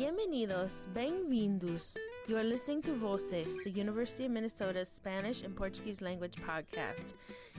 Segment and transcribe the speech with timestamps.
[0.00, 1.94] Bienvenidos, bem-vindos.
[2.26, 7.04] You are listening to Voces, the University of Minnesota's Spanish and Portuguese language podcast.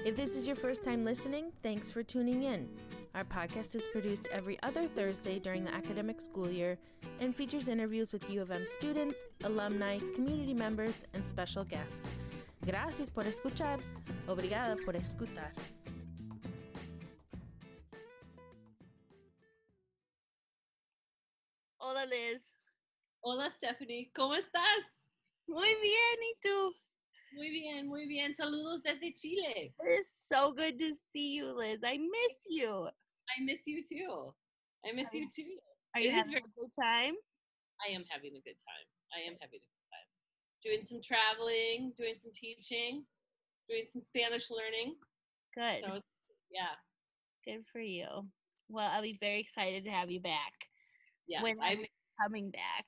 [0.03, 2.67] If this is your first time listening, thanks for tuning in.
[3.13, 6.79] Our podcast is produced every other Thursday during the academic school year
[7.19, 12.07] and features interviews with U of M students, alumni, community members, and special guests.
[12.65, 13.79] Gracias por escuchar.
[14.27, 15.51] Obrigada por escutar.
[23.81, 25.01] Stephanie, ¿cómo estás?
[25.47, 26.75] Muy bien, ¿y tú?
[27.33, 28.35] Muy bien, muy bien.
[28.35, 29.73] Saludos desde Chile.
[29.79, 31.79] It's so good to see you, Liz.
[31.83, 32.87] I miss you.
[33.35, 34.35] I miss you too.
[34.85, 35.57] I miss you too.
[35.95, 37.15] Are you It is having very- a good time?
[37.83, 38.87] I am having a good time.
[39.15, 40.07] I am having a good time.
[40.61, 43.07] Doing some traveling, doing some teaching,
[43.67, 44.95] doing some Spanish learning.
[45.55, 45.81] Good.
[45.83, 46.01] So
[46.51, 46.75] yeah,
[47.45, 48.29] Good for you.
[48.69, 50.53] Well, I'll be very excited to have you back.
[51.25, 51.41] yes.
[51.41, 51.83] When I'm
[52.21, 52.85] Coming back.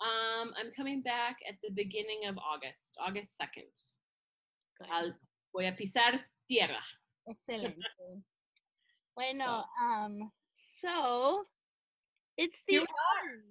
[0.00, 3.70] Um I'm coming back at the beginning of August, August second.
[4.78, 4.88] Good.
[4.90, 5.12] I'll
[5.54, 6.82] voy a pisar tierra.
[7.28, 7.78] Excelente.
[9.16, 10.30] bueno, um,
[10.80, 11.44] so
[12.36, 13.42] it's the end.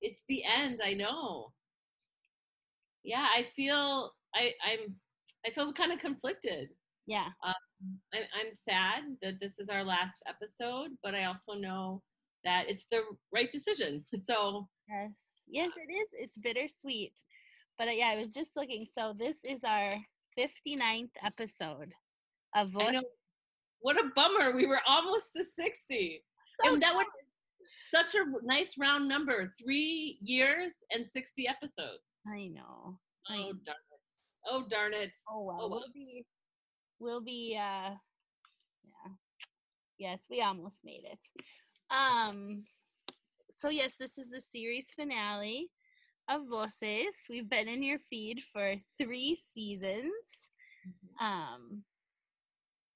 [0.00, 0.80] It's the end.
[0.84, 1.52] I know.
[3.02, 4.96] Yeah, I feel I I'm
[5.46, 6.70] I feel kind of conflicted.
[7.06, 7.28] Yeah.
[7.42, 12.02] I'm, I'm sad that this is our last episode, but I also know
[12.44, 14.04] that it's the right decision.
[14.22, 15.29] So Yes.
[15.50, 16.08] Yes, it is.
[16.12, 17.12] It's bittersweet.
[17.78, 18.86] But uh, yeah, I was just looking.
[18.92, 19.92] So this is our
[20.38, 21.92] 59th episode
[22.54, 23.02] of I Voice.
[23.80, 24.54] what a bummer.
[24.54, 26.22] We were almost to 60.
[26.64, 27.06] So and that would
[27.92, 29.50] such a nice round number.
[29.62, 32.20] Three years and 60 episodes.
[32.26, 32.98] I know.
[33.28, 33.52] I Oh know.
[33.64, 34.08] darn it.
[34.48, 35.12] Oh darn it.
[35.28, 35.70] Oh well, Oh, well.
[35.80, 36.24] we'll be,
[37.00, 37.90] we'll be, uh,
[38.84, 39.12] yeah,
[39.98, 41.18] yes, we almost made it.
[41.90, 42.64] Um,
[43.60, 45.68] so yes, this is the series finale
[46.30, 47.14] of Voces.
[47.28, 50.10] We've been in your feed for three seasons,
[51.20, 51.82] um,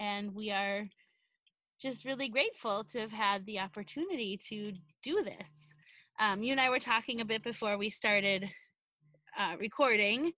[0.01, 0.89] and we are
[1.79, 4.73] just really grateful to have had the opportunity to
[5.03, 5.51] do this.
[6.19, 8.49] Um, you and I were talking a bit before we started
[9.39, 10.33] uh, recording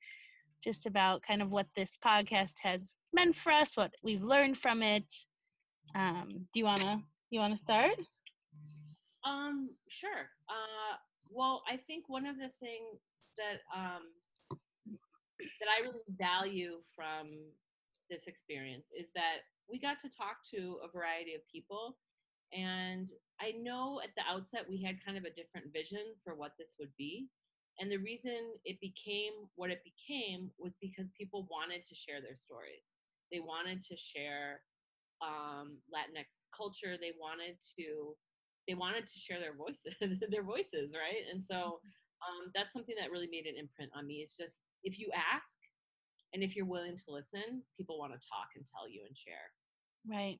[0.60, 4.82] just about kind of what this podcast has meant for us, what we've learned from
[4.82, 5.06] it.
[5.94, 7.00] Um, do you wanna
[7.30, 7.94] you wanna start?
[9.26, 10.30] Um, sure.
[10.48, 10.96] Uh,
[11.30, 13.00] well, I think one of the things
[13.36, 14.02] that um,
[15.60, 17.28] that I really value from
[18.08, 21.96] this experience is that we got to talk to a variety of people,
[22.52, 23.10] and
[23.40, 26.76] I know at the outset we had kind of a different vision for what this
[26.78, 27.28] would be.
[27.78, 32.36] And the reason it became what it became was because people wanted to share their
[32.36, 32.94] stories.
[33.30, 34.62] They wanted to share
[35.20, 36.96] um, Latinx culture.
[36.98, 38.16] They wanted to
[38.68, 39.94] they wanted to share their voices
[40.30, 41.24] their voices right?
[41.32, 41.80] And so
[42.24, 44.16] um, that's something that really made an imprint on me.
[44.16, 45.56] It's just if you ask
[46.34, 49.50] and if you're willing to listen people want to talk and tell you and share.
[50.08, 50.38] Right.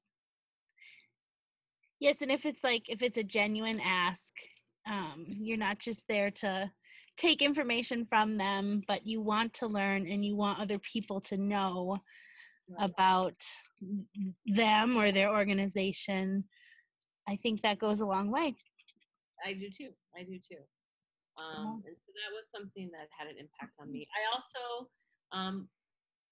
[1.99, 4.33] Yes, and if it's like if it's a genuine ask,
[4.89, 6.71] um, you're not just there to
[7.17, 11.37] take information from them, but you want to learn and you want other people to
[11.39, 11.99] know
[12.79, 13.35] about
[14.47, 16.45] them or their organization.
[17.29, 18.55] I think that goes a long way.
[19.45, 20.63] i do too i do too
[21.39, 21.61] Uh-huh.
[21.61, 24.89] um, and so that was something that had an impact on me i also
[25.39, 25.69] um,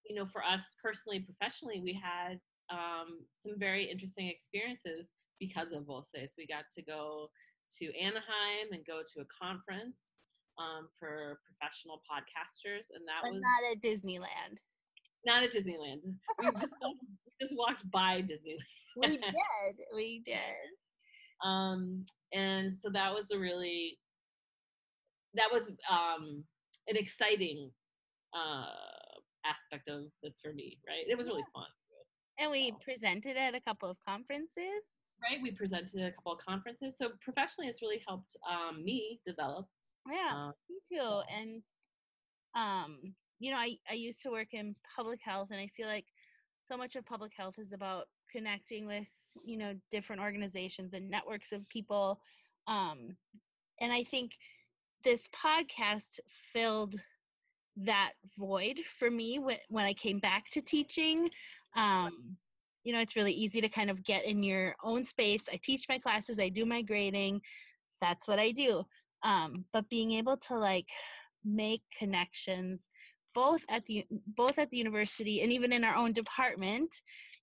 [0.08, 2.40] you know for us personally professionally we had
[2.70, 5.12] um, some very interesting experiences
[5.44, 7.28] because of voces we got to go
[7.78, 10.00] to anaheim and go to a conference
[10.62, 14.56] um, for professional podcasters and that But was not at Disneyland.
[15.30, 16.00] not at disneyland
[16.40, 16.74] we just,
[17.26, 19.74] we just walked by disneyland We did.
[20.00, 20.70] We did.
[21.44, 23.98] Um and so that was a really
[25.34, 26.42] that was um
[26.88, 27.70] an exciting
[28.34, 28.66] uh
[29.46, 31.66] aspect of this for me right it was really fun
[32.38, 34.80] And we presented at a couple of conferences.
[35.22, 39.20] right we presented at a couple of conferences so professionally it's really helped um me
[39.26, 39.66] develop
[40.08, 40.32] Yeah.
[40.34, 41.20] uh, Me too.
[41.38, 41.62] And
[42.56, 46.06] um, you know, I, I used to work in public health and I feel like
[46.62, 49.08] so much of public health is about connecting with,
[49.44, 52.20] you know, different organizations and networks of people.
[52.66, 53.16] Um,
[53.80, 54.32] and I think
[55.02, 56.20] this podcast
[56.52, 56.94] filled
[57.76, 61.28] that void for me when, when I came back to teaching.
[61.76, 62.36] Um,
[62.84, 65.42] you know, it's really easy to kind of get in your own space.
[65.52, 67.40] I teach my classes, I do my grading.
[68.00, 68.84] That's what I do
[69.24, 70.88] um, but being able to like
[71.44, 72.88] make connections
[73.34, 74.04] both at the
[74.36, 76.94] both at the university and even in our own department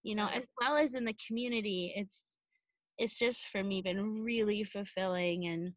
[0.04, 2.32] you know as well as in the community it's
[2.98, 5.74] it's just for me been really fulfilling and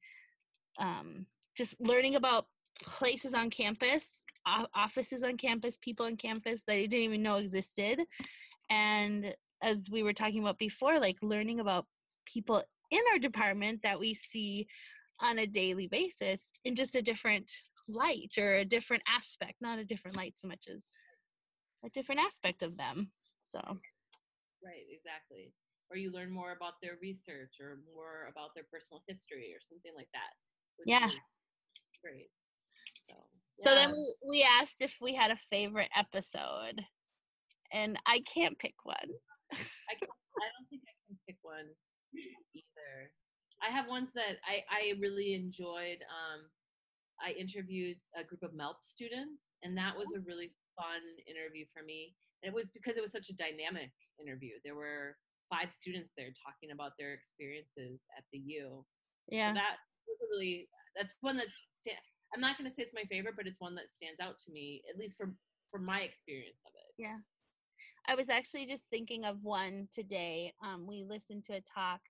[0.79, 1.27] um,
[1.57, 2.47] just learning about
[2.83, 4.25] places on campus,
[4.75, 8.01] offices on campus, people on campus that I didn't even know existed.
[8.71, 11.87] And as we were talking about before, like learning about
[12.27, 14.67] people in our department that we see
[15.21, 17.51] on a daily basis in just a different
[17.89, 20.85] light or a different aspect, not a different light so much as
[21.85, 23.09] a different aspect of them.
[23.43, 23.61] So,
[24.65, 25.53] Right, exactly.
[25.91, 29.93] Or you learn more about their research or more about their personal history or something
[29.95, 30.33] like that.
[30.79, 31.09] Which Yeah.
[32.03, 32.31] great.
[33.09, 33.15] So,
[33.63, 36.85] so then we, we asked if we had a favorite episode,
[37.71, 38.97] and I can't pick one.
[39.53, 40.09] I, can,
[40.41, 41.69] I don't think I can pick one
[42.55, 43.13] either.
[43.63, 46.01] I have ones that I, I really enjoyed.
[46.09, 46.49] Um,
[47.23, 51.83] I interviewed a group of MELP students, and that was a really fun interview for
[51.83, 52.15] me.
[52.43, 53.91] And it was because it was such a dynamic
[54.21, 54.59] interview.
[54.65, 55.17] There were
[55.51, 58.85] five students there talking about their experiences at the U.
[59.29, 59.51] Yeah.
[59.51, 59.77] So that
[60.07, 62.03] was a really that's one that sta-
[62.35, 64.53] I'm not going to say it's my favorite, but it's one that stands out to
[64.53, 65.37] me at least from
[65.71, 67.03] from my experience of it.
[67.03, 67.19] Yeah.
[68.07, 70.53] I was actually just thinking of one today.
[70.63, 72.01] Um, we listened to a talk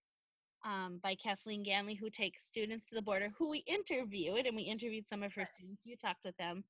[0.65, 4.63] um, by Kathleen Ganley, who takes students to the border, who we interviewed, and we
[4.63, 5.83] interviewed some of her students.
[5.85, 6.65] You talked with them.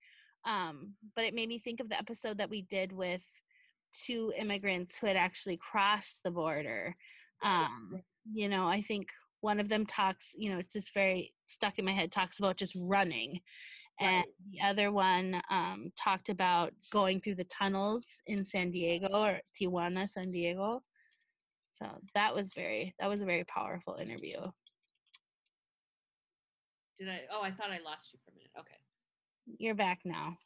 [0.45, 3.25] Um, but it made me think of the episode that we did with
[4.07, 6.95] two immigrants who had actually crossed the border.
[7.43, 8.01] Um,
[8.33, 9.09] you know, I think
[9.41, 12.57] one of them talks, you know, it's just very stuck in my head, talks about
[12.57, 13.41] just running
[14.01, 14.27] and Right.
[14.51, 20.09] the other one um, talked about going through the tunnels in San Diego or Tijuana,
[20.09, 20.83] San Diego.
[21.79, 24.39] So that was very that was a very powerful interview.
[26.99, 27.23] Did I?
[27.33, 28.53] Oh, I thought I lost you for a minute.
[28.59, 28.77] Okay.
[29.59, 30.37] You're back now.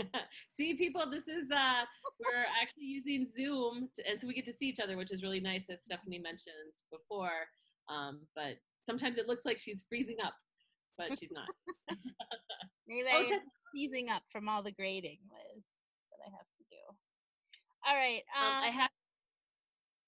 [0.00, 0.08] Okay.
[0.48, 1.84] see, people, this is uh
[2.18, 5.22] we're actually using Zoom, to, and so we get to see each other, which is
[5.22, 7.46] really nice, as Stephanie mentioned before.
[7.88, 8.56] Um, but
[8.86, 10.34] sometimes it looks like she's freezing up,
[10.96, 11.48] but she's not.
[12.88, 13.40] Maybe Oh, I'm
[13.74, 15.62] seizing up from all the grading, Liz,
[16.10, 16.96] that I have to do.
[17.86, 18.22] All right.
[18.40, 18.90] um, Um, I have.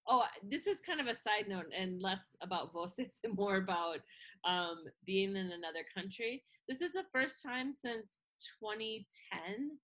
[0.06, 4.00] Oh, this is kind of a side note and less about voices and more about
[4.44, 6.42] um, being in another country.
[6.68, 8.20] This is the first time since
[8.60, 9.78] 2010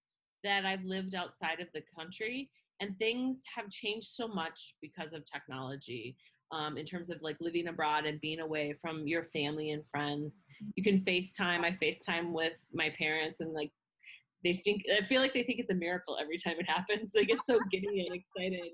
[0.45, 2.51] that I've lived outside of the country,
[2.81, 6.17] and things have changed so much because of technology.
[6.53, 10.47] Um, in terms of like living abroad and being away from your family and friends,
[10.75, 11.65] you can FaceTime.
[11.65, 13.71] I FaceTime with my parents, and like
[14.43, 17.13] they think, I feel like they think it's a miracle every time it happens.
[17.13, 18.73] They get so giddy and excited.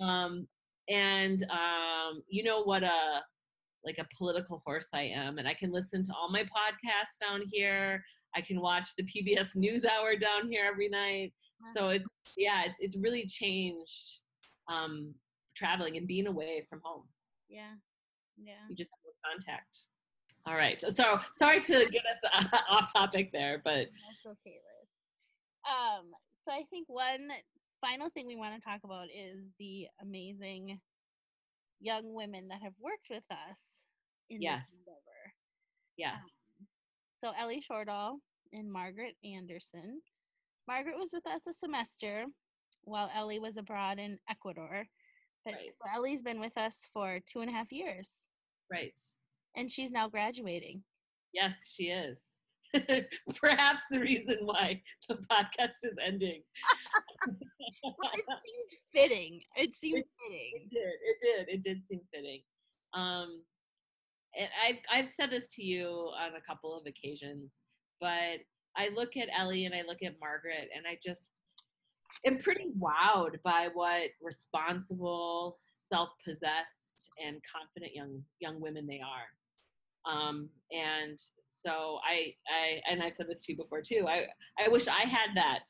[0.00, 0.46] Um,
[0.88, 3.22] and um, you know what a
[3.84, 7.42] like a political horse I am, and I can listen to all my podcasts down
[7.50, 8.04] here.
[8.34, 11.32] I can watch the PBS NewsHour down here every night.
[11.72, 14.20] So it's yeah, it's it's really changed
[14.68, 15.14] um,
[15.54, 17.04] traveling and being away from home.
[17.48, 17.74] yeah.
[18.42, 18.54] Yeah.
[18.68, 19.84] You just have no contact.
[20.46, 20.82] All right.
[20.88, 24.88] So sorry to get us off topic there, but That's okay, Liz.
[25.68, 26.06] Um,
[26.44, 27.28] so I think one
[27.82, 30.80] final thing we want to talk about is the amazing
[31.80, 33.58] young women that have worked with us
[34.30, 34.70] in Yes.
[34.70, 35.34] this endeavor.
[35.96, 36.66] yes, um,
[37.18, 38.18] So Ellie Shortall
[38.52, 40.00] and Margaret Anderson.
[40.68, 42.26] Margaret was with us a semester
[42.84, 44.86] while Ellie was abroad in Ecuador.
[45.44, 45.70] But Right.
[45.82, 48.12] so Ellie's been with us for two and a half years
[48.70, 48.96] right.
[49.56, 50.84] and she's now graduating.
[51.32, 52.22] Yes, she is.
[53.36, 56.42] Perhaps the reason why the podcast is ending.
[57.82, 59.40] Well, it seemed fitting.
[59.56, 60.68] It seemed It fitting.
[60.70, 60.80] did.
[60.82, 61.54] It did.
[61.54, 62.40] It did seem fitting.
[62.94, 63.42] Um,
[64.38, 67.58] and I've I've said this to you on a couple of occasions,
[68.00, 68.38] but
[68.76, 71.30] I look at Ellie and I look at Margaret, and I just
[72.26, 80.10] am pretty wowed by what responsible, self-possessed, and confident young young women they are.
[80.10, 84.06] Um, and so I I and I've said this to you before too.
[84.08, 84.26] I
[84.58, 85.64] I wish I had that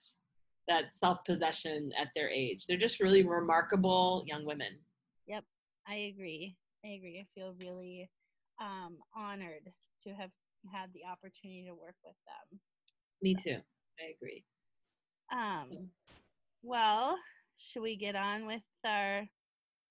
[0.68, 2.66] that self-possession at their age.
[2.66, 4.78] They're just really remarkable young women.
[5.26, 5.44] Yep.
[5.88, 6.56] I agree.
[6.84, 7.18] I agree.
[7.20, 8.08] I feel really
[8.60, 9.72] um, honored
[10.04, 10.30] to have
[10.72, 12.60] had the opportunity to work with them.
[13.20, 13.58] Me too.
[14.00, 14.44] I agree.
[15.32, 15.90] Um,
[16.62, 17.16] well,
[17.56, 19.26] should we get on with our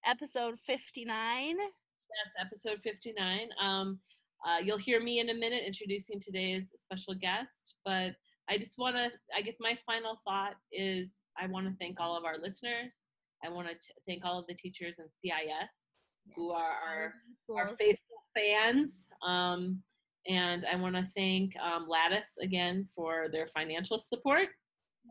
[0.06, 1.58] episode 59?
[1.58, 3.50] Yes, episode 59.
[3.62, 4.00] Um,
[4.46, 8.14] uh, you'll hear me in a minute introducing today's special guest, but
[8.50, 12.18] I just want to, I guess my final thought is I want to thank all
[12.18, 13.00] of our listeners.
[13.44, 13.76] I want to
[14.08, 15.96] thank all of the teachers in CIS
[16.36, 17.14] who are our,
[17.56, 19.08] our faithful fans.
[19.26, 19.82] Um,
[20.28, 24.50] and I want to thank um, Lattice again for their financial support.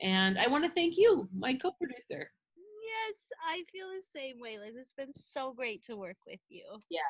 [0.02, 2.30] And I want to thank you, my co producer.
[2.56, 4.76] Yes, I feel the same way, Liz.
[4.76, 6.64] It's been so great to work with you.
[6.90, 7.00] Yeah.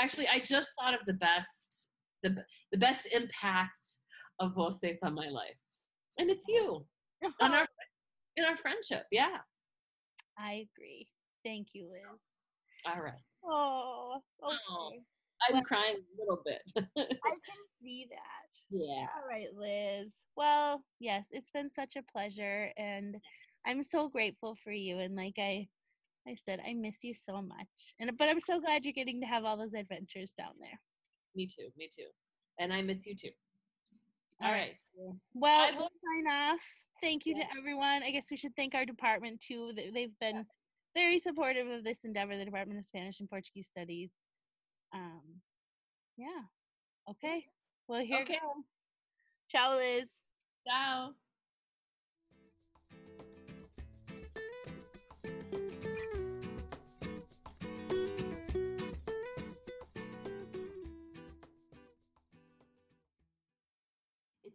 [0.00, 1.88] Actually, I just thought of the best
[2.22, 3.86] the the best impact
[4.40, 5.60] of voces on my life,
[6.18, 6.86] and it's you
[7.40, 7.54] on uh-huh.
[7.60, 7.66] our
[8.36, 9.04] in our friendship.
[9.10, 9.38] Yeah.
[10.38, 11.08] I agree.
[11.44, 12.20] Thank you, Liz.
[12.86, 13.14] All right.
[13.44, 14.56] Oh, oh okay.
[14.70, 14.92] Oh,
[15.48, 16.62] I'm Well- crying a little bit.
[16.76, 18.60] I can see that.
[18.70, 19.06] yeah.
[19.16, 20.12] All right, Liz.
[20.36, 23.16] Well, yes, it's been such a pleasure and
[23.66, 25.68] I'm so grateful for you and like I
[26.28, 27.94] I said I miss you so much.
[28.00, 30.78] And but I'm so glad you're getting to have all those adventures down there.
[31.34, 31.68] Me too.
[31.76, 32.08] Me too.
[32.58, 33.30] And I miss you too.
[34.40, 34.76] All right.
[35.34, 36.60] Well, I we'll sign off.
[37.00, 37.44] Thank you Yeah.
[37.44, 38.02] to everyone.
[38.02, 39.72] I guess we should thank our department too.
[39.74, 40.46] They- They've been
[40.94, 44.10] very supportive of this endeavor, the Department of Spanish and Portuguese Studies.
[44.92, 45.42] Um,
[46.16, 46.42] yeah.
[47.08, 47.46] Okay.
[47.88, 48.38] Well, here Okay.
[48.40, 48.64] goes.
[49.48, 50.08] Ciao, Liz.
[50.66, 51.14] Ciao.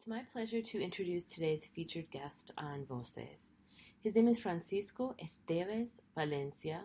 [0.01, 3.53] It's my pleasure to introduce today's featured guest on Voces.
[4.01, 6.81] His name is Francisco Esteves Valencia.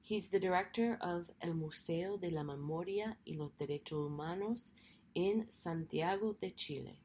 [0.00, 4.72] He's the director of El Museo de la Memoria y los Derechos Humanos
[5.14, 7.02] in Santiago de Chile.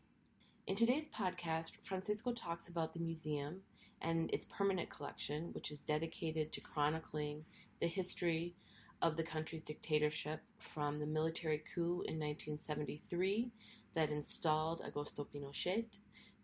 [0.68, 3.60] In today's podcast, Francisco talks about the museum
[4.02, 7.44] and its permanent collection, which is dedicated to chronicling
[7.82, 8.56] the history
[9.02, 13.52] of the country's dictatorship from the military coup in 1973
[13.94, 15.86] that installed Augusto Pinochet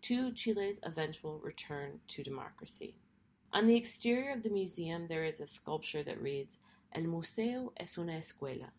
[0.01, 2.95] to Chile's eventual return to democracy.
[3.53, 6.57] On the exterior of the museum, there is a sculpture that reads,
[6.93, 8.71] El Museo es una escuela.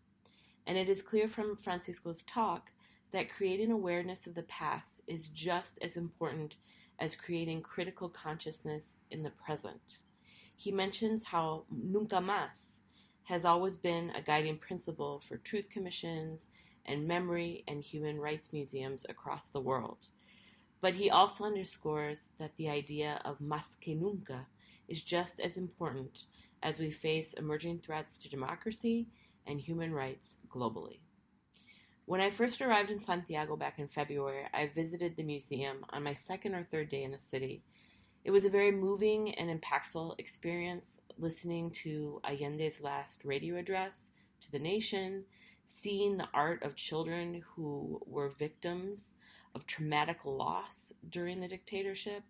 [0.66, 2.72] And it is clear from Francisco's talk
[3.10, 6.56] that creating awareness of the past is just as important
[6.98, 9.98] as creating critical consciousness in the present.
[10.56, 12.76] He mentions how nunca más
[13.24, 16.48] has always been a guiding principle for truth commissions
[16.88, 20.08] and memory and human rights museums across the world.
[20.80, 24.46] But he also underscores that the idea of más que nunca
[24.88, 26.24] is just as important
[26.62, 29.06] as we face emerging threats to democracy
[29.46, 31.00] and human rights globally.
[32.06, 36.14] When I first arrived in Santiago back in February, I visited the museum on my
[36.14, 37.62] second or third day in the city.
[38.24, 44.50] It was a very moving and impactful experience listening to Allende's last radio address to
[44.50, 45.24] the nation,
[45.70, 49.12] seeing the art of children who were victims
[49.54, 52.22] of traumatic loss during the dictatorship,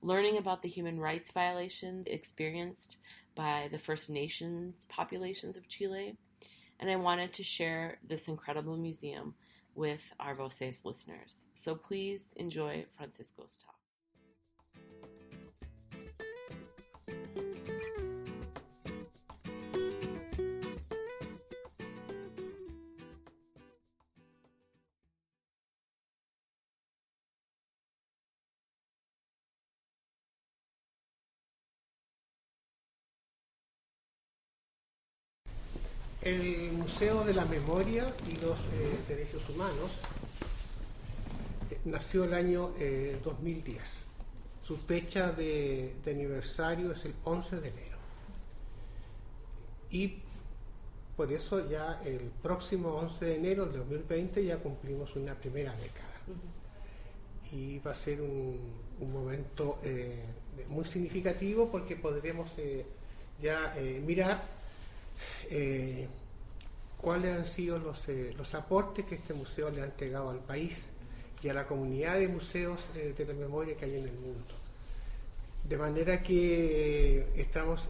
[0.00, 2.96] learning about the human rights violations experienced
[3.34, 6.16] by the First Nations populations of Chile,
[6.78, 9.34] and I wanted to share this incredible museum
[9.74, 11.46] with our Voces listeners.
[11.54, 13.77] So please enjoy Francisco's talk.
[36.22, 39.90] El Museo de la Memoria y los eh, Derechos Humanos
[41.70, 43.80] eh, nació el año eh, 2010.
[44.62, 47.98] Su fecha de, de aniversario es el 11 de enero.
[49.90, 50.18] Y
[51.16, 56.08] por eso ya el próximo 11 de enero del 2020 ya cumplimos una primera década.
[57.50, 58.58] Y va a ser un,
[59.00, 60.24] un momento eh,
[60.68, 62.84] muy significativo porque podremos eh,
[63.40, 64.57] ya eh, mirar
[65.50, 66.08] eh,
[67.00, 70.86] cuáles han sido los, eh, los aportes que este museo le ha entregado al país
[71.42, 74.54] y a la comunidad de museos eh, de la memoria que hay en el mundo.
[75.64, 77.88] De manera que estamos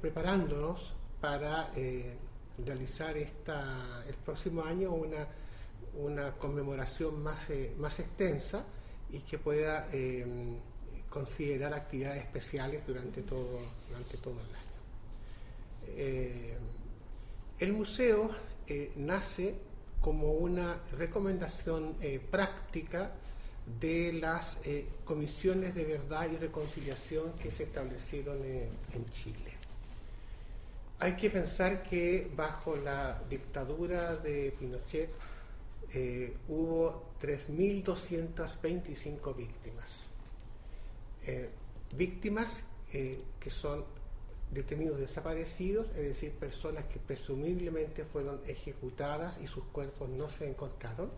[0.00, 1.70] preparándonos para
[2.64, 5.26] realizar esta, el próximo año una,
[5.98, 8.64] una conmemoración más, más extensa
[9.10, 9.88] y que pueda
[11.12, 14.61] considerar actividades especiales durante todo, durante todo el año.
[15.88, 16.56] Eh,
[17.58, 18.30] el museo
[18.66, 19.54] eh, nace
[20.00, 23.12] como una recomendación eh, práctica
[23.80, 24.58] de las
[25.04, 29.52] comisiones de verdad y reconciliación que se establecieron en Chile.
[30.98, 35.10] Hay que pensar que bajo la dictadura de Pinochet
[35.94, 39.90] eh, hubo 3.225 víctimas.
[41.26, 41.50] Eh,
[41.94, 42.62] víctimas
[42.92, 43.84] eh, que son
[44.52, 51.10] detenidos desaparecidos, es decir, personas que presumiblemente fueron ejecutadas y sus cuerpos no se encontraron,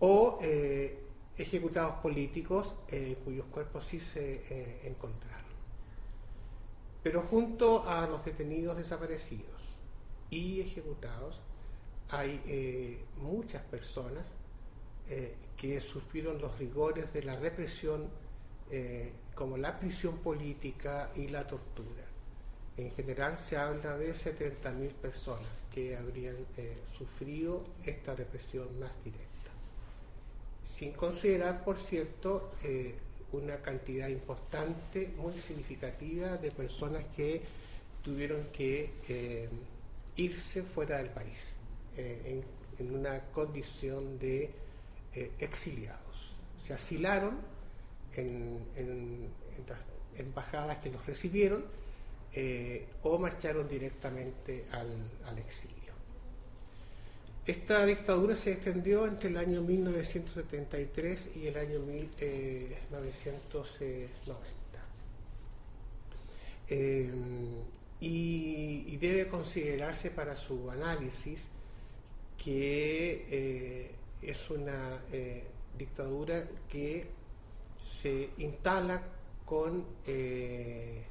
[0.00, 1.04] o eh,
[1.36, 5.38] ejecutados políticos eh, cuyos cuerpos sí se eh, encontraron.
[7.02, 9.60] Pero junto a los detenidos desaparecidos
[10.30, 11.40] y ejecutados,
[12.10, 14.26] hay muchas personas
[15.56, 18.10] que sufrieron los rigores de la represión
[19.34, 22.04] como la prisión política y la tortura.
[22.76, 26.36] En general se habla de 70.000 personas que habrían
[26.96, 29.26] sufrido esta represión más directa.
[30.78, 32.52] Sin considerar, por cierto,
[33.32, 37.42] una cantidad importante, muy significativa de personas que
[38.02, 39.48] tuvieron que
[40.18, 41.52] irse fuera del país
[41.96, 42.42] eh,
[42.78, 44.50] en, una condición de
[45.12, 46.36] eh, exiliados.
[46.64, 47.38] Se asilaron
[48.14, 49.28] en,
[49.68, 49.78] las
[50.16, 51.64] embajadas que los recibieron
[52.32, 55.76] eh, o marcharon directamente al, exilio.
[57.46, 64.58] Esta dictadura se extendió entre el año 1973 y el año 1990.
[68.00, 71.48] Y, debe considerarse para su análisis
[72.36, 73.90] que eh,
[74.22, 75.44] es una eh,
[75.76, 77.06] dictadura que
[78.00, 79.02] se instala
[79.44, 81.02] con eh,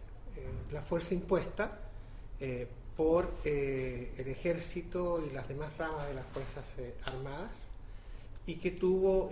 [0.72, 1.80] la fuerza impuesta
[2.96, 6.66] por el ejército y las demás ramas de las fuerzas
[7.06, 7.52] armadas
[8.46, 9.32] y que tuvo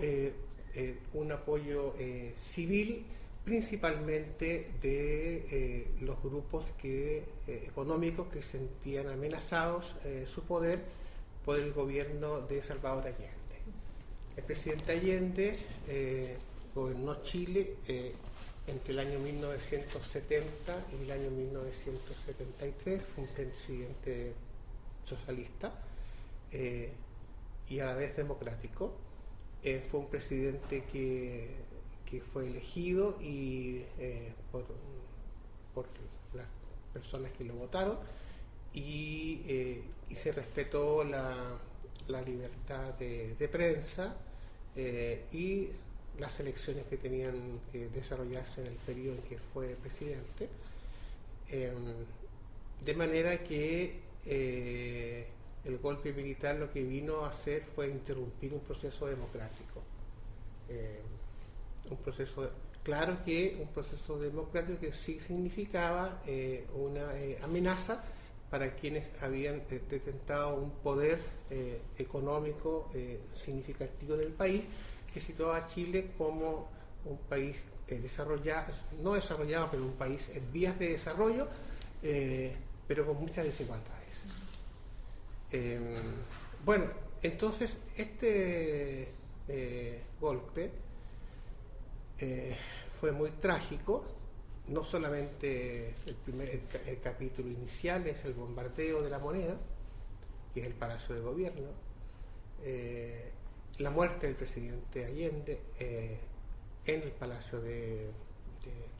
[1.14, 1.94] un apoyo
[2.36, 3.06] civil
[3.46, 10.80] principalmente de eh, los grupos eh, económicos que sentían amenazados eh, su poder
[11.44, 13.56] por el gobierno de Salvador Allende.
[14.36, 15.58] El presidente Allende
[16.76, 17.74] gobernó Chile
[18.68, 24.32] entre el año 1970 y el año 1973, fue un presidente
[25.04, 25.72] socialista
[27.68, 28.94] y a la vez democrático.
[29.90, 31.66] fue un presidente que
[32.06, 34.64] que fue elegido y eh, por,
[36.34, 36.46] las
[36.92, 37.98] personas que lo votaron
[38.72, 39.82] y, eh,
[40.14, 41.58] se respetó la,
[42.24, 44.16] libertad de, prensa
[44.76, 45.68] eh, y
[46.18, 50.48] las elecciones que tenían que desarrollarse en el periodo en que fue presidente.
[51.48, 51.74] Em,
[52.84, 54.04] de manera que
[55.64, 59.82] el golpe militar lo que vino a hacer fue interrumpir un proceso democrático.
[60.68, 61.16] Em,
[61.90, 62.50] un proceso,
[62.82, 68.02] claro que un proceso democrático que sí significaba eh, una eh, amenaza
[68.50, 71.36] para quienes habían eh, detentado un poder
[71.96, 72.90] económico
[73.36, 74.64] significativo del país,
[75.16, 76.68] que situaba a Chile como
[77.06, 77.56] un país
[77.88, 78.70] desarrollado,
[79.02, 81.48] no desarrollado, pero un país en vías de desarrollo,
[82.86, 84.26] pero con muchas desigualdades.
[85.50, 86.02] Em,
[86.66, 86.84] bueno,
[87.22, 89.08] entonces este
[90.20, 90.70] golpe
[92.18, 92.54] eh,
[93.00, 94.04] fue muy trágico.
[94.68, 99.56] No solamente el, capítulo inicial es el bombardeo de la moneda,
[100.52, 101.68] que es el Palacio de Gobierno,
[102.64, 103.30] eh,
[103.78, 106.18] la muerte del presidente Allende eh,
[106.84, 108.10] en el Palacio de,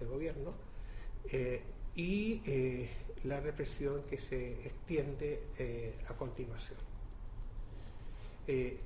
[0.00, 0.52] Gobierno
[1.96, 2.40] y
[3.24, 5.40] la represión que se extiende
[6.08, 6.78] a continuación.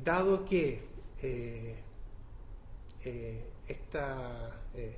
[0.02, 0.80] dado que
[3.70, 4.96] esta, eh,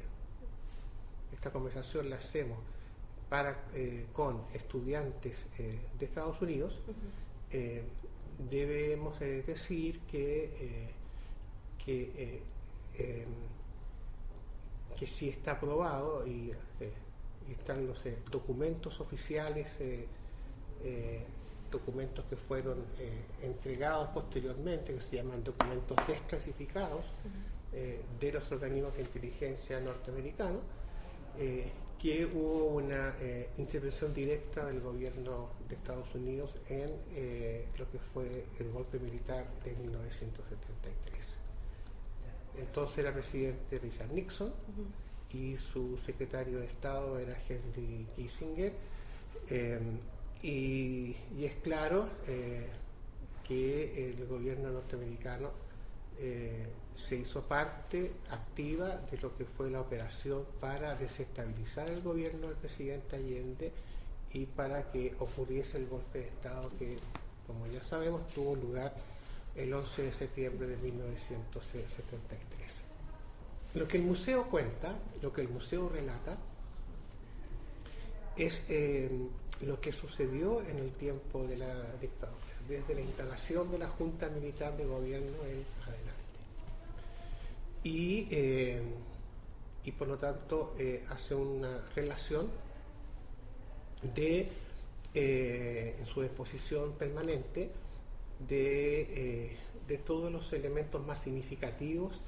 [1.33, 2.59] esta conversación la hacemos
[3.29, 6.81] para, eh, con estudiantes eh, de Estados Unidos,
[8.51, 10.89] debemos decir que,
[11.85, 12.43] que,
[12.99, 13.29] em,
[14.99, 16.53] que sí está aprobado y,
[17.51, 17.99] están los
[18.31, 19.69] documentos oficiales
[21.71, 22.85] documentos que fueron
[23.43, 27.05] entregados posteriormente, que se llaman documentos desclasificados,
[27.75, 30.61] eh, de los organismos de inteligencia norteamericanos,
[31.39, 36.91] eh, que hubo una eh, intervención directa del gobierno de Estados Unidos en
[37.79, 41.25] lo que fue el golpe militar de 1973.
[42.59, 44.53] Entonces era presidente Richard Nixon
[45.33, 48.73] y su secretario de Estado era Henry Kissinger.
[50.43, 52.11] Y, y, es claro
[53.47, 55.53] que el gobierno norteamericano
[56.97, 62.57] se hizo parte activa de lo que fue la operación para desestabilizar el gobierno del
[62.57, 63.73] presidente Allende
[64.33, 66.99] y para que ocurriese el golpe de Estado que,
[67.47, 68.95] como ya sabemos, tuvo lugar
[69.57, 72.73] el 11 de septiembre de 1973.
[73.75, 76.39] Lo que el museo cuenta, lo que el museo relata,
[78.37, 79.11] es eh,
[79.61, 84.29] lo que sucedió en el tiempo de la dictadura, desde la instalación de la Junta
[84.31, 86.12] Militar de Gobierno en adelante
[87.85, 88.81] y, eh,
[89.85, 92.49] y por lo tanto eh, hace una relación
[94.15, 94.49] de,
[95.15, 97.71] eh, en su exposición permanente,
[98.49, 102.21] de, de todos los elementos más significativos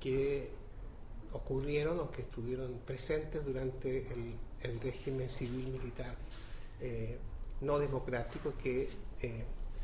[0.00, 0.48] que
[1.32, 6.16] ocurrieron o que estuvieron presentes durante el, régimen civil militar
[7.60, 8.88] no democrático que,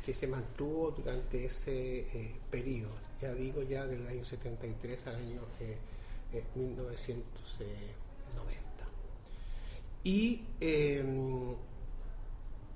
[0.05, 5.41] que se mantuvo durante ese periodo, ya digo ya del año 73 al año
[6.55, 8.87] 1990.
[10.03, 11.55] Y, em,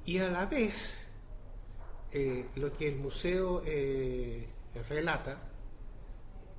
[0.05, 0.95] y a la vez,
[2.11, 4.47] eh, lo que el museo eh,
[4.89, 5.37] relata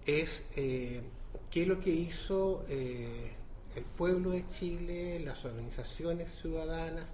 [0.07, 1.03] es eh,
[1.51, 7.07] qué es lo que hizo el pueblo de Chile, las organizaciones ciudadanas,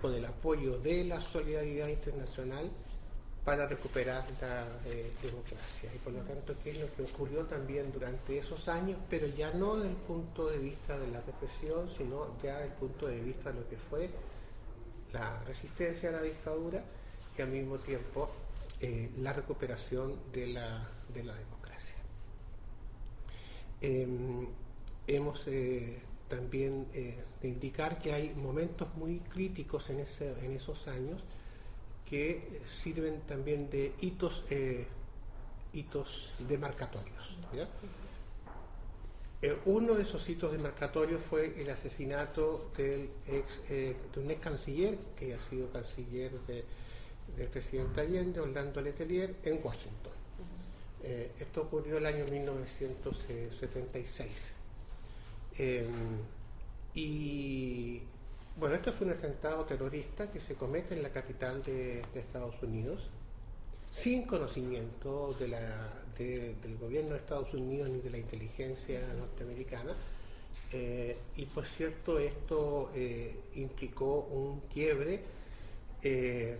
[0.00, 2.70] con el apoyo de la solidaridad internacional,
[3.46, 5.88] para recuperar la eh, democracia.
[5.94, 9.52] Y por lo tanto, qué es lo que ocurrió también durante esos años, pero ya
[9.52, 13.20] no desde el punto de vista de la represión, sino ya desde el punto de
[13.20, 14.10] vista de lo que fue
[15.12, 16.82] la resistencia a la dictadura
[17.38, 18.30] y al mismo tiempo
[18.80, 21.96] eh, la recuperación de la, de la democracia.
[23.80, 24.48] Em,
[25.06, 31.22] hemos eh, también de indicar que hay momentos muy críticos en, ese, en esos años,
[32.08, 34.86] que sirven también de hitos, eh,
[35.72, 37.36] hitos demarcatorios.
[39.42, 44.40] Eh, uno de esos hitos demarcatorios fue el asesinato del ex, eh, de un ex
[44.40, 46.64] canciller, que ha sido canciller del
[47.48, 50.12] presidente Allende, Orlando Letelier, en Washington.
[51.38, 54.54] esto ocurrió el año 1976.
[56.94, 58.02] y
[58.58, 63.10] bueno, esto fue un atentado terrorista que se comete en la capital de, Estados Unidos,
[63.92, 69.94] sin conocimiento del gobierno de Estados Unidos ni de la inteligencia norteamericana.
[70.72, 75.20] Eh, y por cierto, esto eh, implicó un quiebre
[76.02, 76.58] eh,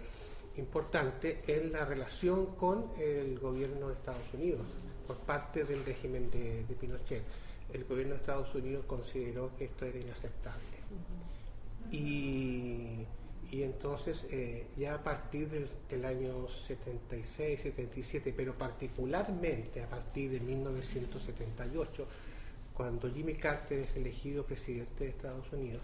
[0.57, 4.67] importante en la relación con el gobierno de Estados Unidos
[5.07, 7.25] por parte del régimen de, Pinochet.
[7.73, 10.77] El gobierno de Estados Unidos consideró que esto era inaceptable.
[11.91, 13.07] Y,
[13.53, 22.07] entonces eh, ya a partir del, año 76, 77, pero particularmente a partir de 1978,
[22.75, 25.81] cuando Jimmy Carter es elegido presidente de Estados Unidos,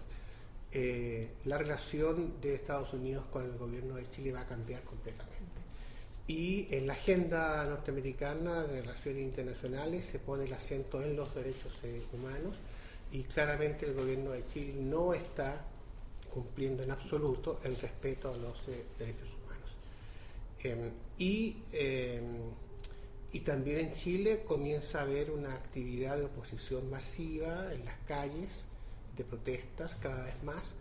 [0.71, 5.61] eh, la relación de Estados Unidos con el gobierno de Chile va a cambiar completamente.
[6.27, 11.77] Y en la agenda norteamericana de relaciones internacionales se pone el acento en los derechos
[11.83, 12.55] eh, humanos
[13.11, 15.65] y claramente el gobierno de Chile no está
[16.33, 19.69] cumpliendo en absoluto el respeto a los eh, derechos humanos.
[20.63, 22.23] Em, y, em,
[23.31, 28.65] y también en Chile comienza a haber una actividad de oposición masiva en las calles,
[29.15, 30.73] de protestas cada vez más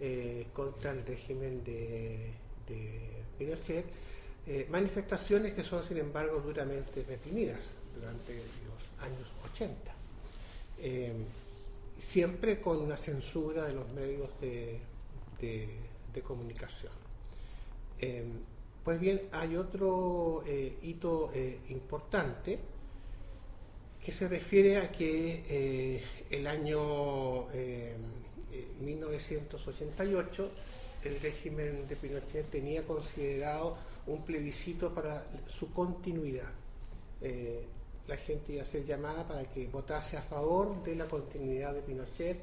[0.00, 2.32] eh, contra el régimen de,
[3.38, 3.86] Pinochet,
[4.46, 9.94] eh, manifestaciones que son sin embargo duramente reprimidas durante los años 80
[10.80, 11.24] em,
[12.10, 14.80] siempre con una censura de los medios de,
[15.40, 16.92] de, comunicación.
[18.00, 18.24] Eh,
[18.82, 22.58] pues bien, hay otro eh, hito eh, importante
[24.04, 27.46] que se refiere a que el año
[28.80, 30.50] 1988
[31.04, 36.50] el régimen de Pinochet tenía considerado un plebiscito para su continuidad.
[37.20, 41.82] la gente iba a ser llamada para que votase a favor de la continuidad de
[41.82, 42.38] Pinochet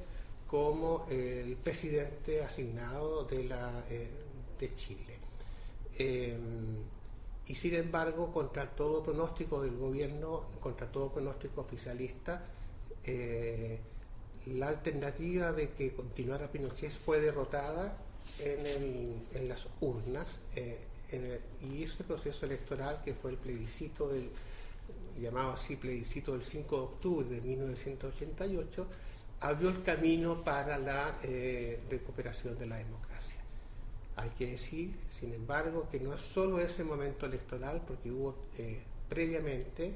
[0.48, 4.10] como el presidente asignado de, la, eh,
[4.60, 5.18] de Chile.
[5.98, 6.84] Em,
[7.48, 12.44] y sin embargo, contra todo pronóstico del gobierno, contra todo pronóstico oficialista,
[13.04, 13.80] eh,
[14.48, 17.98] la alternativa de que continuara Pinochet fue derrotada
[18.40, 20.80] en, las urnas eh,
[21.62, 24.30] y ese proceso electoral que fue el plebiscito del
[25.20, 28.88] llamado así plebiscito del 5 de octubre de 1988
[29.42, 33.40] abrió el camino para la eh, recuperación de la democracia.
[34.16, 38.82] Hay que decir, sin embargo, que no es solo ese momento electoral, porque hubo eh,
[39.10, 39.94] previamente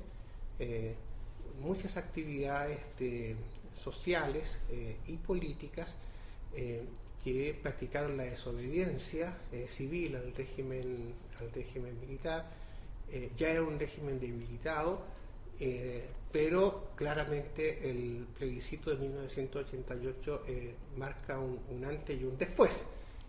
[0.60, 0.96] eh,
[1.62, 2.80] muchas actividades
[3.76, 4.58] sociales
[5.08, 5.88] y políticas
[7.24, 12.50] que practicaron la desobediencia civil al régimen, al régimen militar.
[13.36, 15.02] ya era un régimen debilitado,
[16.32, 22.72] pero claramente el plebiscito de 1988 eh, marca un, antes y un después.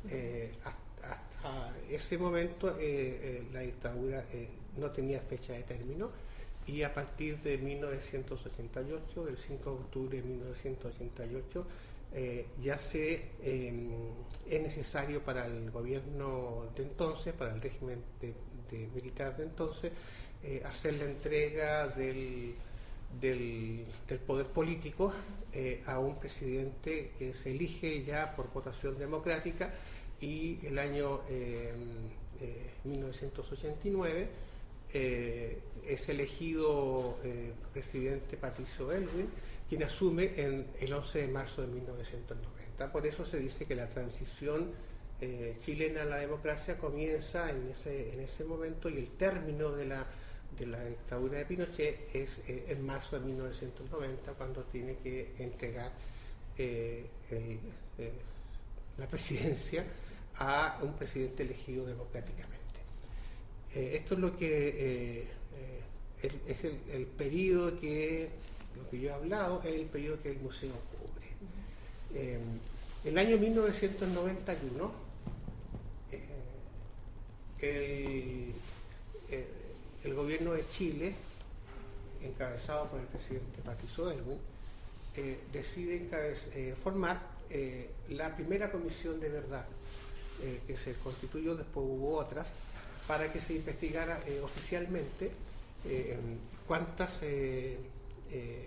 [0.08, 4.24] Eh, hasta ese momento eh, la dictadura
[4.76, 6.10] no tenía fecha de término
[6.66, 11.66] y a partir de 1988, del 5 de octubre de 1988,
[12.12, 13.90] eh, ya se em,
[14.48, 18.34] es necesario para el gobierno de entonces, para el régimen de,
[18.94, 19.92] militar de entonces,
[20.42, 22.54] eh, hacer la entrega del,
[23.20, 23.86] del,
[24.26, 25.12] poder político
[25.52, 29.72] eh, a un presidente que se elige ya por votación democrática
[30.20, 31.20] y el año
[32.84, 34.28] 1989
[34.92, 37.16] es elegido
[37.72, 39.28] presidente Patricio Elwin
[39.70, 42.90] quien asume en el 11 de marzo de 1990.
[42.90, 44.72] Por eso se dice que la transición
[45.20, 49.86] eh, chilena a la democracia comienza en ese, en ese momento y el término de
[49.86, 50.04] la,
[50.66, 55.92] la dictadura de Pinochet es eh, en marzo de 1990 cuando tiene que entregar
[56.58, 57.06] eh,
[58.98, 59.84] la presidencia
[60.36, 62.58] a un presidente elegido democráticamente.
[63.74, 65.26] esto es lo que
[66.22, 68.30] es el, el periodo que
[68.76, 71.28] lo que yo he hablado es el periodo que el museo cubre.
[72.14, 72.38] Eh,
[73.04, 74.92] el año 1991,
[77.60, 78.52] eh,
[79.30, 79.44] el,
[80.14, 81.14] gobierno de Chile,
[82.22, 84.38] encabezado por el presidente Patricio Elwin,
[85.16, 86.08] eh, decide
[86.82, 87.40] formar
[88.10, 89.66] la primera comisión de verdad
[90.66, 92.46] que se constituyó, después hubo otras,
[93.08, 95.32] para que se investigara oficialmente
[96.66, 97.20] cuántas
[98.32, 98.64] eh,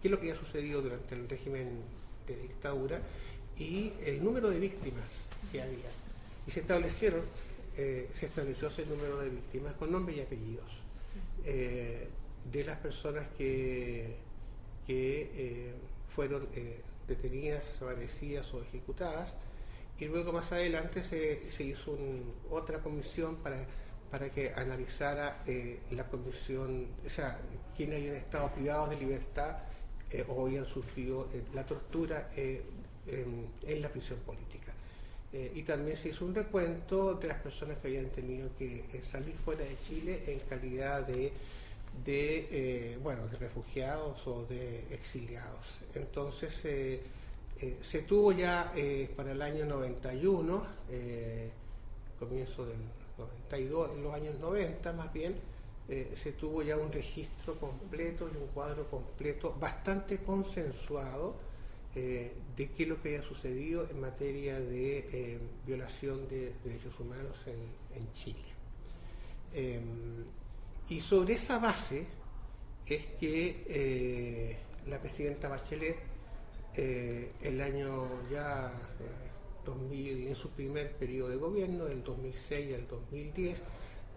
[0.00, 1.68] qué es lo que había sucedido durante el régimen
[2.26, 3.00] de dictadura
[3.58, 5.10] y el número de víctimas
[5.50, 5.90] que había.
[6.46, 7.22] Y se establecieron,
[7.76, 10.70] eh, se estableció ese número de víctimas con nombres y apellidos
[11.44, 12.08] eh,
[12.50, 14.16] de las personas que,
[14.86, 15.74] que
[16.14, 16.48] fueron
[17.06, 19.34] detenidas, desaparecidas o ejecutadas.
[19.98, 21.96] Y luego más adelante se, se hizo
[22.50, 23.66] otra comisión para
[24.10, 27.38] para que analizara eh, la condición, o sea,
[27.76, 29.58] quienes habían estado privados de libertad
[30.10, 32.80] eh, o habían sufrido eh, la tortura en,
[33.80, 34.59] la prisión política.
[35.32, 39.64] Y también se hizo un recuento de las personas que habían tenido que salir fuera
[39.64, 41.32] de Chile en calidad de,
[42.04, 45.78] de bueno, de refugiados o de exiliados.
[45.94, 46.52] Entonces,
[47.82, 48.72] se tuvo ya
[49.16, 50.66] para el año 91,
[52.18, 52.78] comienzo del
[53.18, 55.36] 92, en los años 90 más bien,
[55.90, 61.34] eh, se tuvo ya un registro completo y un cuadro completo bastante consensuado
[61.96, 67.00] eh, de qué es lo que había sucedido en materia de eh, violación de, derechos
[67.00, 68.44] humanos en, Chile.
[69.54, 70.26] Em,
[70.90, 72.04] y sobre esa base
[72.84, 75.96] es que la presidenta Bachelet,
[76.76, 78.70] el año ya
[79.66, 83.62] en su primer periodo de gobierno, del 2006 al 2010,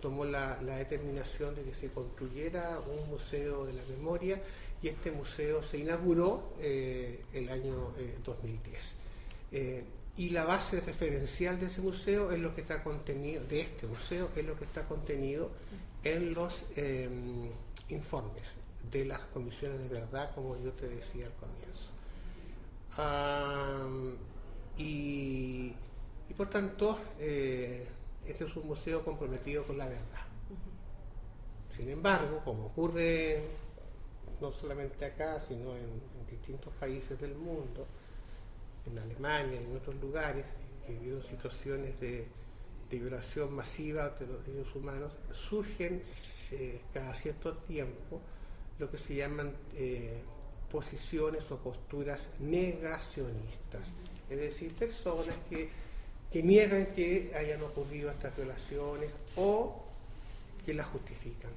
[0.03, 4.41] tomó la, determinación de que se construyera un museo de la memoria
[4.83, 7.93] y este museo se inauguró eh, el año
[8.25, 8.75] 2010.
[8.75, 8.89] Eh,
[9.53, 9.83] eh,
[10.17, 14.29] y la base referencial de ese museo es lo que está contenido, de este museo,
[14.35, 15.49] es lo que está contenido
[16.03, 17.49] en los em,
[17.89, 18.43] informes
[18.91, 21.89] de las comisiones de verdad, como yo te decía al comienzo.
[24.77, 25.73] Y,
[26.37, 30.27] por tanto, este es un museo comprometido con la verdad.
[31.75, 33.41] Sin embargo, como ocurre
[34.43, 37.85] no solamente acá, sino en, distintos países del mundo,
[38.85, 40.45] en Alemania y en otros lugares,
[40.85, 42.27] que vieron situaciones de,
[42.89, 46.03] violación masiva de los derechos humanos, surgen
[46.51, 48.21] eh, cada cierto tiempo
[48.77, 50.21] lo que se llaman eh,
[50.71, 53.91] posiciones o posturas negacionistas.
[54.29, 55.71] Es decir, personas que,
[56.43, 59.83] niegan que hayan ocurrido estas violaciones o
[60.63, 61.51] que las justifican,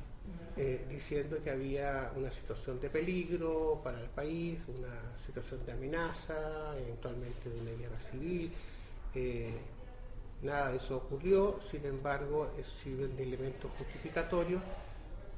[0.58, 6.74] eh, diciendo que había una situación de peligro para el país, una situación de amenaza,
[6.78, 8.50] eventualmente de una guerra civil.
[9.14, 9.52] Eh,
[10.40, 14.62] nada de eso ocurrió, sin embargo, sirven de elementos justificatorios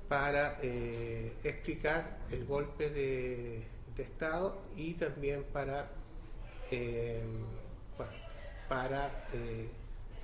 [0.08, 5.90] para eh, explicar el golpe de, Estado y también para
[8.68, 9.26] para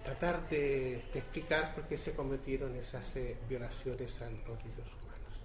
[0.05, 5.41] tratar de, explicar por qué se cometieron esas eh, violaciones a los derechos humanos.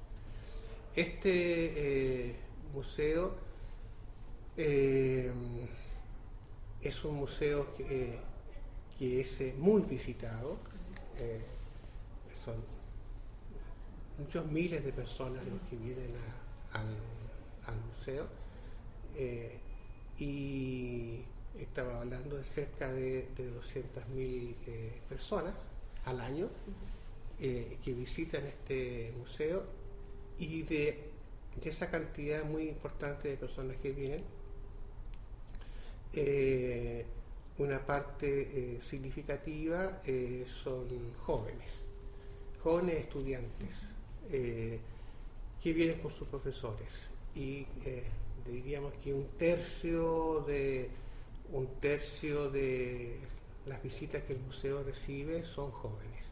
[0.95, 2.35] Este
[2.73, 3.35] museo
[4.57, 5.33] es
[7.05, 8.19] un museo que,
[8.99, 10.57] es muy visitado,
[12.43, 12.55] son
[14.17, 16.13] muchos miles de personas los que vienen
[16.73, 16.97] al,
[17.95, 18.27] museo
[20.17, 21.23] y
[21.57, 25.53] estaba hablando de cerca de, 200.000 eh, personas
[26.05, 26.49] al año
[27.39, 29.63] eh, que visitan este museo
[30.37, 31.09] y de,
[31.63, 34.23] esa cantidad muy importante de personas que vienen,
[36.13, 37.05] eh,
[37.57, 40.01] una parte significativa
[40.63, 41.85] son jóvenes,
[42.63, 43.87] jóvenes estudiantes
[44.29, 46.87] que vienen con sus profesores
[47.35, 47.65] y
[48.45, 50.89] diríamos que un tercio de
[51.51, 53.19] un tercio de
[53.65, 56.25] las visitas que el museo recibe son jóvenes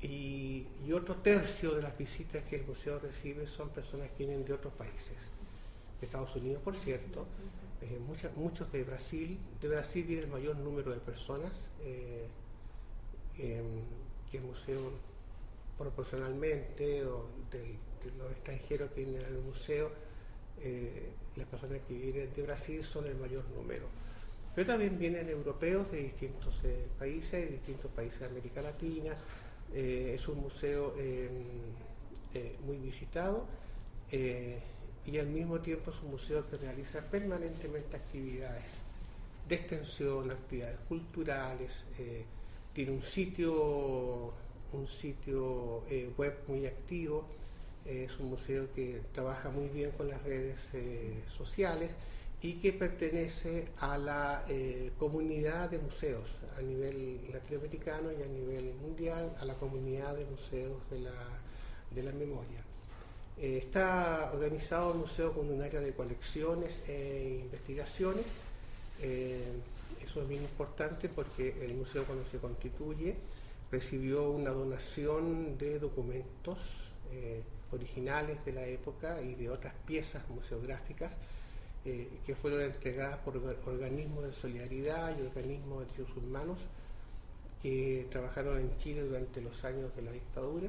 [0.00, 4.54] y, otro tercio de las visitas que el museo recibe son personas que vienen de
[4.54, 5.16] otros países
[6.00, 7.26] de Estados Unidos por cierto
[7.80, 8.00] eh,
[8.36, 9.38] muchos de Brasil.
[9.60, 12.26] De Brasil viene el mayor número de personas eh,
[13.36, 14.90] que el museo
[15.78, 17.76] proporcionalmente o de
[18.18, 19.92] los extranjeros que vienen al museo,
[20.60, 23.86] eh, las personas que vienen de Brasil son el mayor número.
[24.54, 26.54] Pero también vienen europeos de distintos
[26.98, 29.16] países, de distintos países de América Latina.
[29.72, 30.94] es un museo
[32.66, 33.46] muy visitado
[35.10, 38.64] y al mismo tiempo es un museo que realiza permanentemente actividades
[39.48, 42.24] de extensión, actividades culturales, eh,
[42.74, 44.32] tiene un sitio,
[44.72, 47.26] un sitio eh, web muy activo,
[47.86, 51.90] es un museo que trabaja muy bien con las redes eh, sociales
[52.40, 54.44] y que pertenece a la
[54.96, 60.78] comunidad de museos a nivel latinoamericano y a nivel mundial, a la comunidad de museos
[60.88, 61.12] de la,
[61.90, 62.62] de la memoria.
[63.40, 68.24] Eh, está organizado el museo con un área de colecciones e investigaciones.
[69.00, 69.52] Eh,
[70.04, 73.14] eso es bien importante porque el museo cuando se constituye
[73.70, 76.58] recibió una donación de documentos
[77.12, 77.42] eh,
[77.72, 81.12] originales de la época y de otras piezas museográficas
[82.26, 86.58] que fueron entregadas por organismos de solidaridad y organismos de derechos humanos
[87.62, 90.68] que trabajaron en Chile durante los años de la dictadura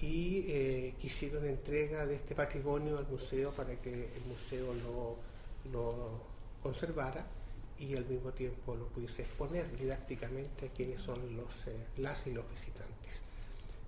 [0.00, 4.74] y eh, quisieron entrega de este patrimonio al museo para que el museo
[5.72, 7.26] lo, conservara
[7.78, 12.32] y al mismo tiempo lo pudiese exponer didácticamente a quienes son los, eh, las y
[12.32, 13.20] los visitantes.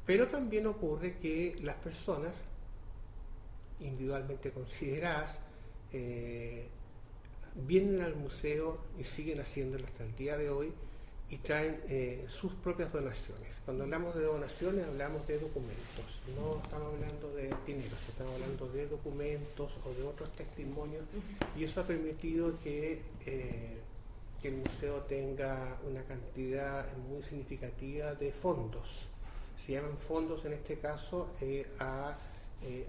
[0.06, 2.34] Pero también ocurre que las personas
[3.80, 5.38] individualmente consideradas
[5.92, 6.68] eh,
[7.54, 10.72] vienen al museo y siguen haciéndolo hasta el día de hoy
[11.30, 13.48] y traen eh, sus propias donaciones.
[13.64, 18.86] Cuando hablamos de donaciones hablamos de documentos, no estamos hablando de dinero, estamos hablando de
[18.88, 21.04] documentos o de otros testimonios
[21.56, 23.78] y eso ha permitido que, eh,
[24.42, 29.08] que el museo tenga una cantidad muy significativa de fondos.
[29.64, 32.16] Se llaman fondos en este caso eh, a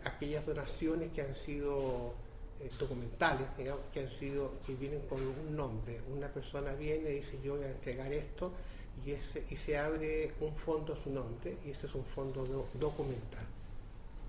[0.05, 2.13] aquellas donaciones que han sido
[2.61, 5.99] eh, documentales, digamos, que han sido, que vienen con un nombre.
[6.15, 8.51] Una persona viene y dice yo voy a entregar esto
[9.05, 13.45] y, se abre un fondo a su nombre y ese es un fondo documental.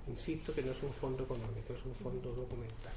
[0.09, 2.93] Insisto que no es un fondo económico, es un fondo documental.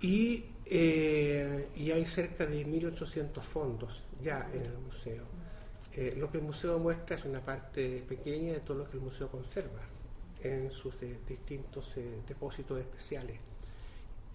[0.00, 5.24] Y, eh, y hay cerca de 1.800 fondos ya en el museo.
[5.94, 9.02] Eh, lo que el museo muestra es una parte pequeña de todo lo que el
[9.02, 9.82] museo conserva
[10.42, 10.94] en sus
[11.28, 11.94] distintos
[12.26, 13.38] depósitos especiales.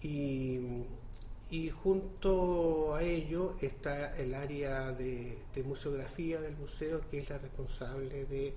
[0.02, 8.26] Y, junto a ello está el área de, museografía del museo, que es la responsable
[8.26, 8.54] de,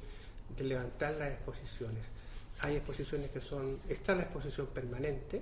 [0.60, 2.04] levantar las exposiciones.
[2.60, 5.42] Hay exposiciones que son, está la exposición permanente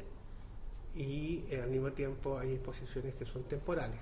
[0.96, 4.00] y eh, al mismo tiempo hay exposiciones que son temporales.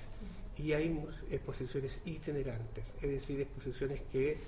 [0.57, 4.39] Y hay exposiciones itinerantes, es decir, exposiciones que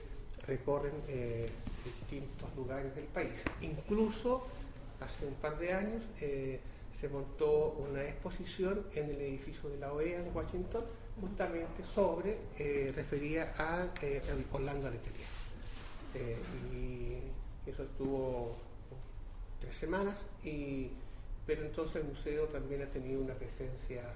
[0.47, 1.47] recorren eh,
[1.85, 3.43] distintos lugares del país.
[3.61, 4.47] Incluso
[4.99, 6.59] hace un par de años eh,
[6.99, 10.83] se montó una exposición en el edificio de la OEA en Washington,
[11.21, 13.87] justamente sobre, eh, refería a
[14.51, 15.27] Orlando Aretería.
[16.73, 17.17] Y
[17.69, 18.55] eso estuvo
[19.59, 20.89] tres semanas, y,
[21.45, 24.11] pero entonces el museo también ha tenido una presencia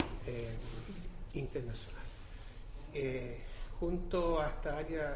[1.34, 2.04] internacional.
[3.80, 5.16] junto a esta área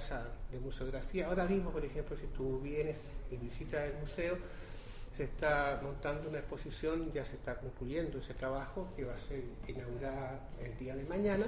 [0.52, 2.98] de museografía, ahora mismo, por ejemplo, si tú vienes
[3.32, 4.38] y visitas el museo,
[5.18, 9.44] se está montando una exposición, ya se está concluyendo ese trabajo que va a ser
[9.68, 11.48] inaugurada el día de mañana,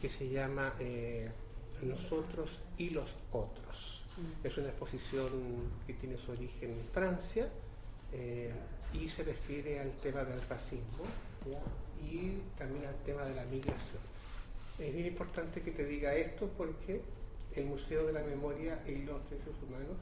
[0.00, 1.30] que se llama eh,
[1.82, 4.02] Nosotros y los Otros.
[4.16, 4.46] Mm.
[4.46, 5.28] Es una exposición
[5.86, 7.48] que tiene su origen en Francia
[8.12, 8.52] eh,
[8.92, 11.04] y se refiere al tema del racismo
[12.00, 14.02] y también al tema de la migración.
[14.78, 17.02] Es bien importante que te diga esto porque
[17.54, 19.96] el Museo de la Memoria y los Derechos Humanos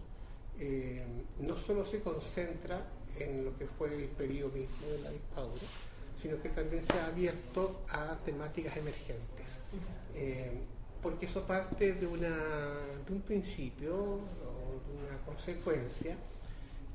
[0.59, 1.05] eh,
[1.41, 2.87] no solo se concentra
[3.19, 5.63] en lo que fue el periodo mismo de la dictadura,
[6.21, 9.59] sino que también se ha abierto a temáticas emergentes.
[10.15, 10.53] Eh,
[11.03, 12.37] porque eso parte de, una,
[13.07, 16.17] de un principio o de una consecuencia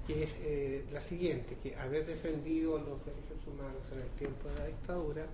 [0.07, 4.55] que es eh, la siguiente, que haber defendido los derechos humanos en el tiempo de
[4.55, 5.25] la dictadura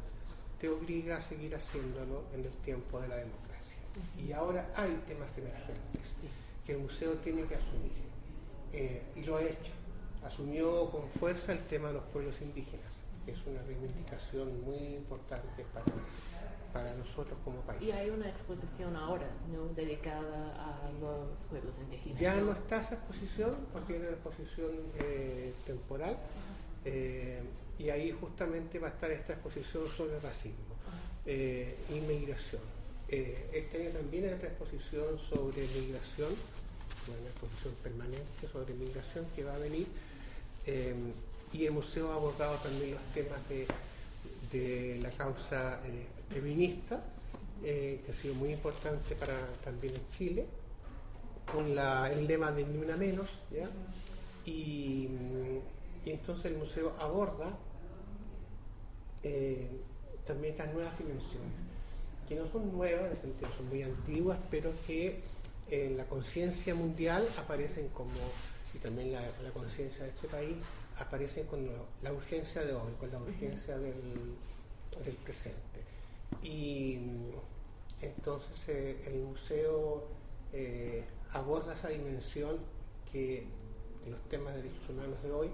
[0.59, 3.77] te obliga a seguir haciéndolo en el tiempo de la democracia.
[4.17, 6.17] Y ahora hay temas emergentes
[6.65, 8.09] que el museo tiene que asumir.
[8.73, 9.71] Eh, y lo ha hecho.
[10.23, 12.91] Asumió con fuerza el tema de los pueblos indígenas,
[13.25, 15.85] que es una reivindicación muy importante para,
[16.73, 17.81] para nosotros como país.
[17.81, 19.67] Y hay una exposición ahora, ¿no?
[19.73, 22.19] Dedicada a los pueblos indígenas.
[22.19, 26.17] Ya no está esa exposición, porque era una exposición eh, temporal.
[26.85, 27.41] Eh,
[27.77, 30.75] y ahí justamente va a estar esta exposición sobre racismo,
[31.25, 32.61] eh, inmigración.
[33.07, 36.33] Eh, este año también hay otra exposición sobre migración,
[37.07, 39.87] una exposición permanente sobre migración que va a venir.
[41.51, 43.65] Y el museo ha abordado también los temas de,
[44.51, 45.79] de la causa
[46.29, 47.03] feminista,
[47.63, 50.45] eh, que ha sido muy importante para también en Chile,
[51.51, 53.69] con el lema de Ni Una Menos, ¿ya?
[54.45, 55.09] Y,
[56.05, 57.55] entonces el museo aborda
[59.21, 59.67] eh,
[60.25, 61.51] también estas nuevas dimensiones,
[62.27, 65.21] que no son nuevas, en el sentido son muy antiguas, pero que
[65.69, 68.11] en la conciencia mundial aparecen como,
[68.73, 70.55] y también la, conciencia de este país,
[70.97, 74.35] aparecen con la, la urgencia de hoy, con la urgencia del,
[75.03, 75.68] del presente.
[76.41, 77.31] Y mm,
[78.01, 80.07] entonces eh, el museo
[80.53, 82.57] eh, aborda esa dimensión
[83.11, 83.45] que
[84.09, 85.49] los temas de derechos humanos de hoy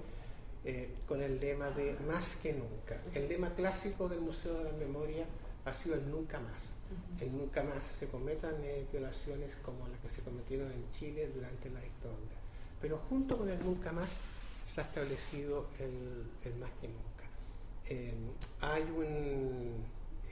[0.64, 3.02] eh, con el lema de más que nunca.
[3.14, 5.26] El lema clásico del Museo de la Memoria
[5.66, 6.70] ha sido el nunca más.
[7.20, 8.56] El nunca más se cometan
[8.92, 12.36] violaciones como las que se cometieron en Chile durante la dictadura.
[12.80, 14.10] Pero junto con el nunca más
[14.72, 17.26] se ha establecido el, el más que nunca.
[18.62, 19.84] Hay un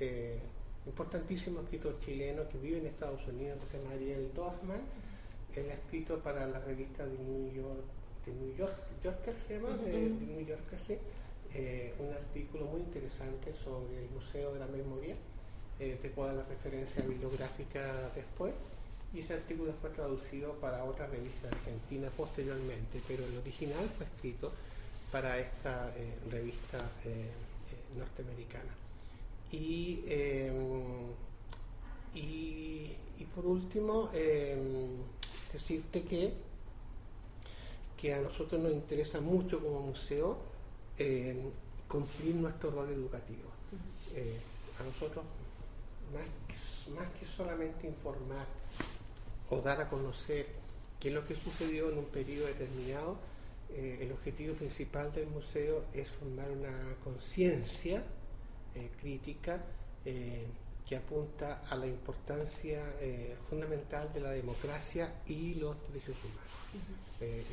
[0.03, 0.39] eh,
[0.85, 4.81] importantísimo escritor chileno que vive en Estados Unidos que se llama Ariel Dorfman.
[5.55, 7.83] Él ha escrito para la revista de New York
[8.25, 8.73] de New York,
[9.03, 10.97] Yorker se llama, de, de New Yorker, sí,
[11.53, 15.15] eh, un artículo muy interesante sobre el Museo de la Memoria.
[15.79, 18.53] Eh, te puedo dar la referencia bibliográfica después.
[19.13, 24.51] Y ese artículo fue traducido para otra revista Argentina posteriormente, pero el original fue escrito
[25.11, 26.79] para esta eh, revista
[27.95, 28.82] norteamericana.
[29.53, 30.51] Y, eh,
[32.13, 34.57] y, y por último, eh,
[35.53, 36.33] decirte que
[38.03, 40.37] que a nosotros nos interesa mucho como museo
[40.97, 41.41] eh,
[41.87, 43.49] cumplir nuestro rol educativo.
[44.13, 44.41] Eh,
[44.77, 45.23] a nosotros,
[46.13, 48.45] más que, más que solamente informar
[49.49, 50.47] o dar a conocer
[50.99, 53.15] qué es lo que sucedió en un periodo determinado,
[53.71, 58.03] eh, el objetivo principal del museo es formar una conciencia
[58.75, 59.61] eh, crítica
[60.05, 60.45] eh,
[60.87, 66.43] que apunta a la importancia eh, fundamental de la democracia y los derechos humanos.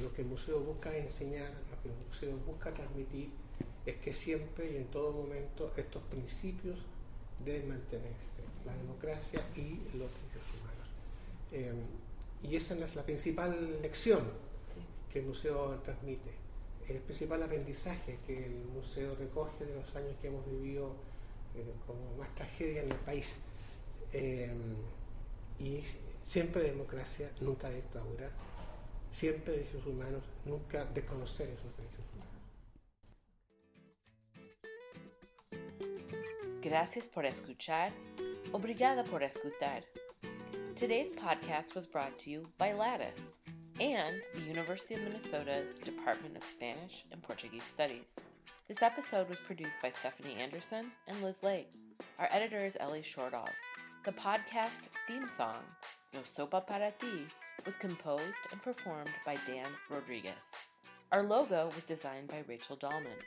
[0.03, 3.31] Lo que el museo busca enseñar, lo que el museo busca transmitir,
[3.87, 6.77] es que siempre y en todo momento estos principios
[7.45, 8.31] deben mantenerse,
[8.67, 11.81] la democracia y los derechos humanos.
[12.43, 14.23] Y esa es la principal lección
[14.75, 14.81] Sí.
[15.13, 16.31] que el museo transmite,
[16.91, 20.97] el principal aprendizaje que el museo recoge de los años que hemos vivido
[21.55, 23.35] eh, como más tragedia en el país.
[24.13, 24.51] Eh,
[25.59, 25.83] y
[26.27, 28.31] siempre democracia, nunca dictadura,
[29.13, 32.31] siempre derechos humanos, nunca desconocer esos derechos humanos.
[36.63, 37.93] Gracias por escuchar.
[38.53, 39.85] Obrigada por escutar.
[40.77, 43.39] Today's podcast was brought to you by Lattice
[43.81, 48.15] and the University of Minnesota's Department of Spanish and Portuguese Studies.
[48.69, 51.73] This episode was produced by Stephanie Anderson and Liz Lake.
[52.19, 53.49] Our editor is Ellie Shortall.
[54.05, 55.57] The podcast theme song,
[56.13, 57.27] No Sopa Para Ti,
[57.65, 60.53] was composed and performed by Dan Rodriguez.
[61.11, 63.19] Our logo was designed by Rachel Dahlman.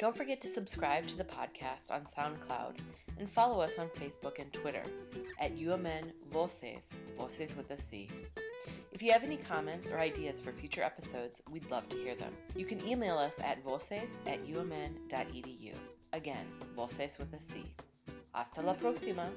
[0.00, 2.76] Don't forget to subscribe to the podcast on SoundCloud
[3.18, 4.82] and follow us on Facebook and Twitter
[5.40, 8.06] at UMN Voces, Voces with a C.
[8.98, 12.32] If you have any comments or ideas for future episodes, we'd love to hear them.
[12.56, 15.74] You can email us at voces at umn.edu.
[16.12, 16.44] Again,
[16.74, 17.62] voces with a C.
[18.34, 19.30] Hasta la próxima!